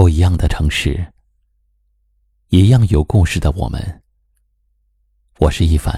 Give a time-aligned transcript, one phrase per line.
[0.00, 1.12] 不一样的城市，
[2.48, 4.02] 一样有故事的我们。
[5.38, 5.94] 我是一凡。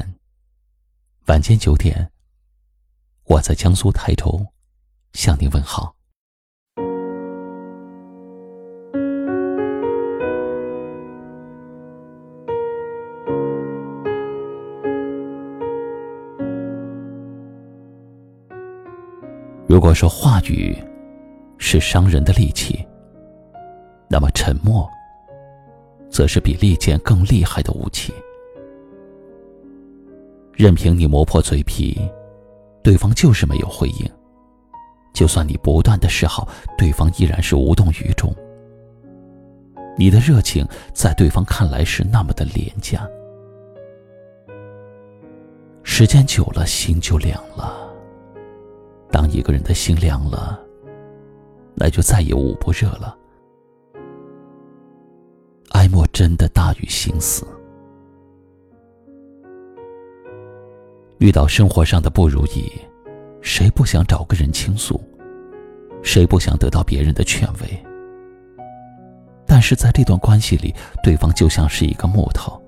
[1.26, 2.10] 晚间九点，
[3.26, 4.44] 我在江苏泰州
[5.12, 5.94] 向您问好。
[19.68, 20.76] 如果说话语
[21.56, 22.84] 是伤人的利器，
[24.12, 24.86] 那么沉默，
[26.10, 28.12] 则是比利剑更厉害的武器。
[30.52, 31.98] 任凭你磨破嘴皮，
[32.82, 34.06] 对方就是没有回应；
[35.14, 36.46] 就算你不断的示好，
[36.76, 38.30] 对方依然是无动于衷。
[39.96, 43.08] 你的热情在对方看来是那么的廉价。
[45.82, 47.90] 时间久了，心就凉了。
[49.10, 50.60] 当一个人的心凉了，
[51.74, 53.16] 那就再也捂不热了。
[55.82, 57.44] 哀莫真的大于心死。
[61.18, 62.70] 遇到生活上的不如意，
[63.40, 65.00] 谁不想找个人倾诉？
[66.00, 67.84] 谁不想得到别人的劝慰？
[69.44, 70.72] 但是在这段关系里，
[71.02, 72.62] 对方就像是一个木头，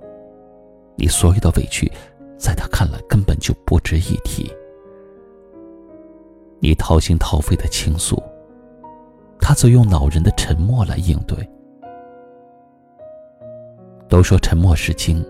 [0.97, 1.89] 你所有的委屈，
[2.37, 4.53] 在他看来根本就不值一提。
[6.59, 8.21] 你掏心掏肺的倾诉，
[9.39, 11.49] 他则用恼人的沉默来应对。
[14.15, 15.27] 都说沉默是金，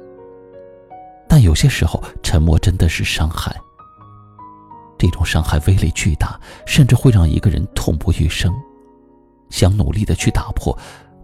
[1.27, 3.51] 但有些时候沉默真的是伤害。
[4.99, 8.53] 这种伤害威力巨大，甚至会让一个人痛不欲生，
[9.49, 10.79] 想努力的去打破，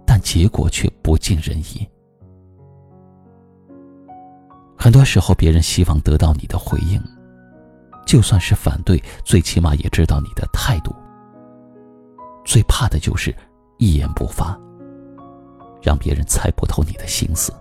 [0.07, 1.87] 但结果却不尽人意。
[4.79, 6.99] 很多时候，别人希望得到你的回应，
[8.07, 10.97] 就算是反对，最起码也知道你的态度。
[12.43, 13.37] 最怕的就是
[13.77, 14.59] 一言不发。
[15.83, 17.53] 让别人猜不透你的心思。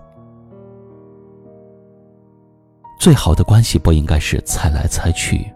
[2.98, 5.50] 最好的关系不应该是猜来猜去，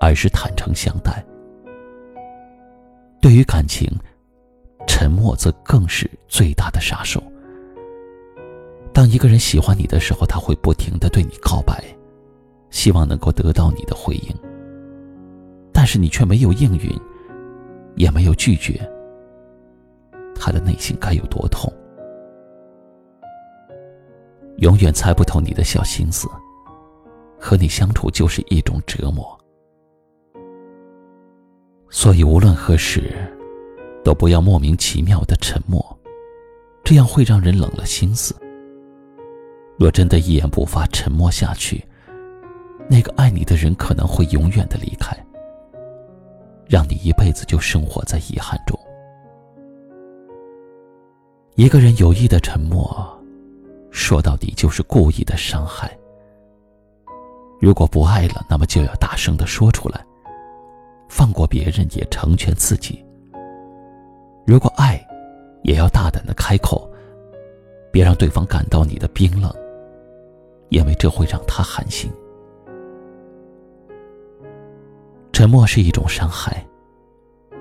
[0.00, 1.22] 而是坦诚相待。
[3.20, 3.86] 对于感情，
[4.86, 7.22] 沉默则更是最大的杀手。
[8.94, 11.84] 当一个人喜欢你的时候，他会不停的对你告白，
[12.70, 14.34] 希望能够得到你的回应。
[15.72, 16.98] 但是你却没有应允，
[17.94, 18.80] 也没有拒绝。
[20.38, 21.72] 他的内心该有多痛？
[24.58, 26.28] 永远猜不透你的小心思，
[27.38, 29.38] 和你相处就是一种折磨。
[31.90, 33.14] 所以无论何时，
[34.04, 35.80] 都不要莫名其妙的沉默，
[36.82, 38.34] 这样会让人冷了心思。
[39.78, 41.84] 若真的一言不发，沉默下去，
[42.90, 45.16] 那个爱你的人可能会永远的离开，
[46.66, 48.76] 让你一辈子就生活在遗憾中。
[51.58, 53.20] 一个人有意的沉默，
[53.90, 55.90] 说到底就是故意的伤害。
[57.60, 60.06] 如果不爱了，那么就要大声的说出来，
[61.08, 63.04] 放过别人，也成全自己。
[64.46, 65.04] 如果爱，
[65.64, 66.88] 也要大胆的开口，
[67.90, 69.52] 别让对方感到你的冰冷，
[70.68, 72.08] 因为这会让他寒心。
[75.32, 76.64] 沉默是一种伤害，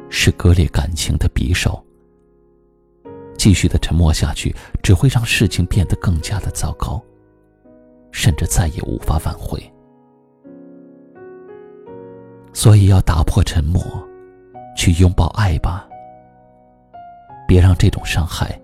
[0.07, 1.83] 是割裂感情的匕首。
[3.47, 4.53] 继续的沉默下去，
[4.83, 7.01] 只会让事情变得更加的糟糕，
[8.11, 9.57] 甚至再也无法挽回。
[12.51, 13.81] 所以要打破沉默，
[14.75, 15.87] 去拥抱爱吧。
[17.47, 18.61] 别让这种伤害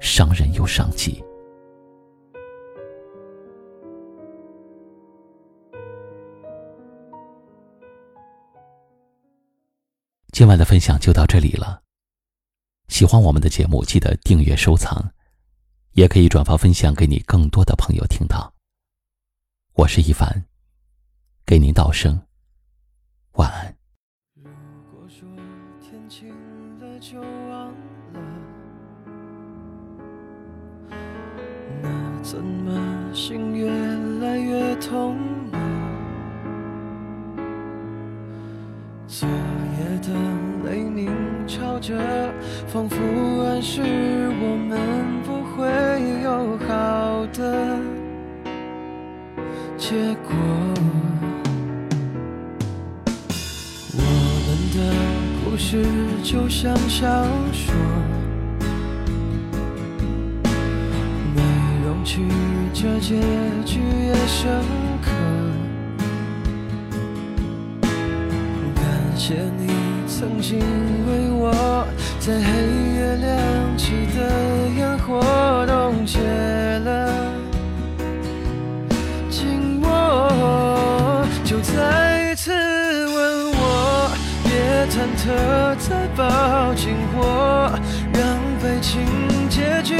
[0.00, 1.22] 伤人又伤己。
[10.32, 11.82] 今晚的分享就到这里了。
[12.92, 15.02] 喜欢我们的节目，记得订阅收藏，
[15.92, 18.52] 也可以转发分享给你更多的朋友听到。
[19.72, 20.44] 我是一凡，
[21.46, 22.20] 给您道声
[23.32, 23.74] 晚安。
[24.34, 24.50] 如
[24.92, 25.26] 果说
[25.80, 26.28] 天晴
[26.80, 27.72] 了就忘
[28.12, 28.20] 了，
[31.80, 33.70] 那怎么心越
[34.20, 35.16] 来越痛
[41.52, 41.92] 吵着。
[42.66, 42.96] 仿佛
[43.44, 44.78] 暗示我们
[45.22, 45.68] 不会
[46.24, 47.76] 有好的
[49.76, 49.94] 结
[50.24, 50.32] 果。
[53.94, 54.00] 我
[54.46, 54.78] 们的
[55.44, 55.84] 故事
[56.22, 57.06] 就像小
[57.52, 57.74] 说，
[61.34, 61.42] 内
[61.84, 62.22] 容曲
[62.72, 63.20] 折，结
[63.66, 64.48] 局也深
[65.02, 65.10] 刻。
[68.74, 68.82] 感
[69.14, 69.66] 谢你
[70.22, 71.84] 曾经为我。
[72.20, 72.42] 在黑
[72.94, 74.22] 夜亮起的
[74.78, 75.20] 烟火
[75.66, 77.10] 冻结了
[79.28, 79.42] 寂
[79.82, 84.08] 寞，就再一次吻我，
[84.44, 85.26] 别忐忑
[85.80, 87.76] 再抱紧我，
[88.14, 88.22] 让
[88.62, 89.02] 悲情
[89.48, 89.96] 结局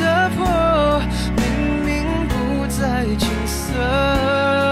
[0.00, 1.02] 打破，
[1.36, 1.44] 明
[1.84, 4.65] 明不再青涩。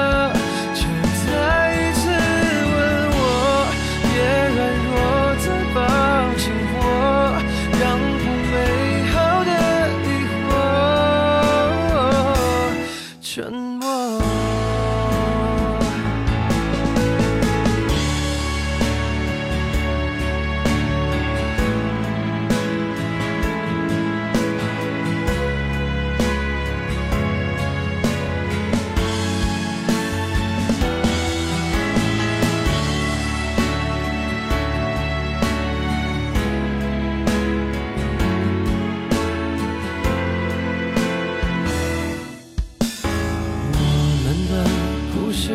[45.34, 45.50] 事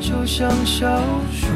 [0.00, 0.86] 就像小
[1.32, 1.50] 说，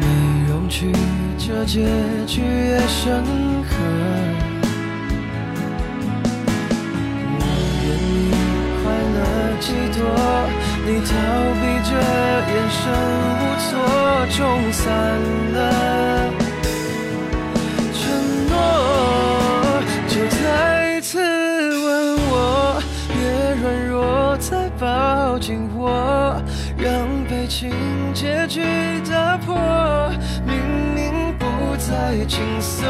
[0.00, 0.06] 没
[0.48, 0.90] 勇气，
[1.38, 1.84] 这结
[2.26, 3.22] 局也深
[3.68, 3.76] 刻。
[7.36, 7.42] 我
[7.84, 8.32] 愿你
[8.80, 8.82] 快
[9.14, 9.16] 乐
[9.60, 10.00] 几多，
[10.86, 11.12] 你逃
[11.60, 11.92] 避着
[12.48, 12.80] 眼神
[13.38, 13.68] 无措，
[14.30, 14.36] 冲
[14.72, 14.82] 散
[15.52, 15.58] 了
[25.34, 26.40] 抱紧我，
[26.78, 27.72] 让悲情
[28.14, 28.60] 结局
[29.10, 29.56] 打破，
[30.46, 30.54] 明
[30.94, 31.44] 明不
[31.76, 32.86] 再青涩。